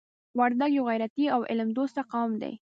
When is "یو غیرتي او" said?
0.75-1.41